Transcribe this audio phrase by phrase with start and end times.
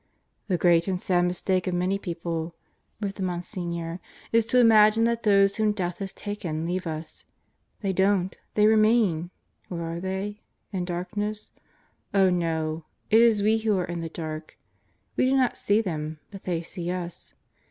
[0.47, 2.55] "The great and sad mistake of many people,"
[2.99, 3.99] wrote the Monsignor,
[4.31, 7.23] "is to imagine that those whom death has taken, leave us.
[7.81, 8.35] They don't.
[8.55, 9.29] They remain!
[9.69, 10.41] Where are they?
[10.71, 11.51] In darkness?
[12.15, 12.85] Oh, no!
[13.11, 14.57] It is we who are in the dark.
[15.17, 17.35] We do not see them, but they see us.